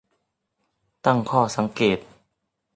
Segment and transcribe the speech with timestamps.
[1.05, 1.97] ตั้งข้อสังเกต